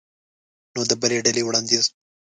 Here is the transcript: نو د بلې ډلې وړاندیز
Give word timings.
نو 0.73 0.81
د 0.89 0.91
بلې 1.01 1.17
ډلې 1.25 1.41
وړاندیز 1.45 1.85